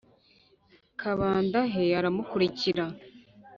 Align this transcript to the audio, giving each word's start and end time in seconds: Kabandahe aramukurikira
Kabandahe 0.99 1.83
aramukurikira 1.99 2.85